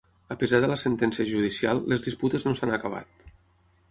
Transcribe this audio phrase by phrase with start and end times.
[0.35, 3.29] A pesar de la sentència judicial, les disputes no s'han acabat.